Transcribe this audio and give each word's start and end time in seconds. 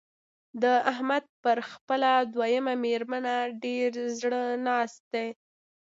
د 0.61 0.63
احمد 0.91 1.23
پر 1.43 1.57
خپله 1.71 2.11
دويمه 2.33 2.73
مېرمنه 2.85 3.35
ډېر 3.63 3.91
زړه 4.19 4.43
ناست 4.67 5.01
دی. 5.13 5.27